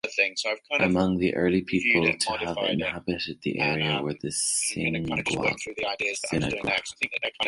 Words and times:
Among 0.79 1.19
the 1.19 1.35
early 1.35 1.61
people 1.61 2.11
to 2.11 2.31
have 2.43 2.57
inhabited 2.67 3.37
the 3.43 3.59
area 3.59 4.01
were 4.01 4.15
the 4.19 4.29
Sinagua. 4.29 5.21